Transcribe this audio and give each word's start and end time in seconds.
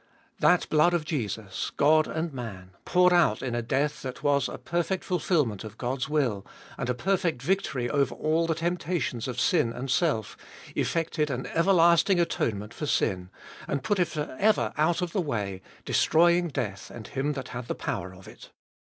That 0.39 0.67
blood 0.69 0.95
of 0.95 1.05
Jesus, 1.05 1.71
God 1.77 2.07
and 2.07 2.33
man, 2.33 2.71
poured 2.85 3.13
out 3.13 3.43
in 3.43 3.53
a 3.53 3.61
death, 3.61 4.01
that 4.01 4.23
was 4.23 4.49
a 4.49 4.57
perfect 4.57 5.03
fulfilment 5.03 5.63
of 5.63 5.77
God's 5.77 6.09
will, 6.09 6.43
and 6.75 6.89
a 6.89 6.95
perfect 6.95 7.39
victory 7.43 7.87
over 7.87 8.15
all 8.15 8.47
the 8.47 8.55
temptations 8.55 9.27
of 9.27 9.39
sin 9.39 9.71
and 9.71 9.91
self, 9.91 10.35
effected 10.75 11.29
an 11.29 11.45
everlasting 11.45 12.19
atonement 12.19 12.73
for 12.73 12.87
sin, 12.87 13.29
and 13.67 13.83
put 13.83 13.99
it 13.99 14.05
for 14.07 14.35
ever 14.39 14.73
out 14.75 15.03
of 15.03 15.11
the 15.13 15.21
way, 15.21 15.61
destroying 15.85 16.47
death 16.47 16.89
and 16.89 17.09
him 17.09 17.33
that 17.33 17.49
had 17.49 17.67
the 17.67 17.75
power 17.75 18.11
of 18.11 18.27
it. 18.27 18.49